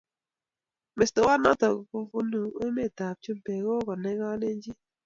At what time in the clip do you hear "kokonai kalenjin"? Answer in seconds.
3.67-4.79